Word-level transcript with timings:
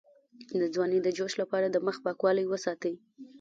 د 0.59 0.61
ځوانۍ 0.73 0.99
د 1.03 1.07
جوش 1.17 1.33
لپاره 1.41 1.67
د 1.69 1.77
مخ 1.85 1.97
پاکوالی 2.05 2.45
وساتئ 2.47 2.95